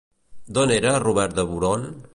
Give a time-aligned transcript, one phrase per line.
[0.57, 1.89] D'on era Robert de Boron?